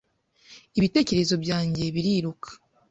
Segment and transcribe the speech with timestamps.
[0.77, 2.49] ibitekerezo byanjye biriruka,